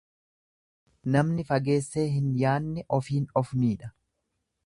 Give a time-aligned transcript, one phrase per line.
[1.15, 3.93] Namni fageessee hin yaanne ofiin of miidha.